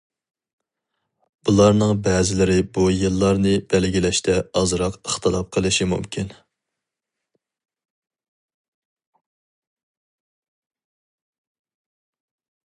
بۇلارنىڭ 1.49 1.91
بەزىلىرى 2.07 2.55
بۇ 2.77 2.85
يىللارنى 2.93 3.51
بەلگىلەشتە 3.73 4.37
ئازراق 4.61 4.97
ئىختىلاپ 5.01 5.53
قىلىشى 5.57 5.89
مۇمكىن. 5.93 6.35